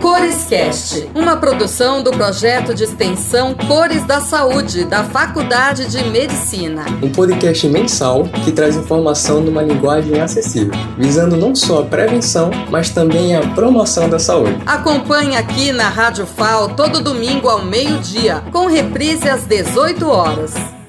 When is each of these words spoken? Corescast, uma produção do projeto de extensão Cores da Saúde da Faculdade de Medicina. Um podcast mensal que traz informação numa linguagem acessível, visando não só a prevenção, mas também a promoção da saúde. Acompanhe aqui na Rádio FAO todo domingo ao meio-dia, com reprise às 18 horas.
Corescast, 0.00 1.08
uma 1.14 1.36
produção 1.36 2.02
do 2.02 2.10
projeto 2.10 2.74
de 2.74 2.84
extensão 2.84 3.54
Cores 3.54 4.04
da 4.04 4.20
Saúde 4.20 4.84
da 4.84 5.04
Faculdade 5.04 5.86
de 5.88 6.04
Medicina. 6.10 6.84
Um 7.02 7.10
podcast 7.10 7.66
mensal 7.68 8.24
que 8.44 8.52
traz 8.52 8.76
informação 8.76 9.40
numa 9.40 9.62
linguagem 9.62 10.20
acessível, 10.20 10.72
visando 10.98 11.36
não 11.36 11.54
só 11.54 11.80
a 11.80 11.84
prevenção, 11.84 12.50
mas 12.70 12.90
também 12.90 13.36
a 13.36 13.40
promoção 13.54 14.08
da 14.08 14.18
saúde. 14.18 14.58
Acompanhe 14.66 15.36
aqui 15.36 15.72
na 15.72 15.88
Rádio 15.88 16.26
FAO 16.26 16.70
todo 16.70 17.02
domingo 17.02 17.48
ao 17.48 17.64
meio-dia, 17.64 18.42
com 18.52 18.66
reprise 18.66 19.28
às 19.28 19.44
18 19.44 20.08
horas. 20.08 20.81